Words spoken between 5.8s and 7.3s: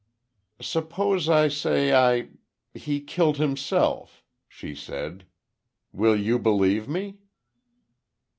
"will you believe me?"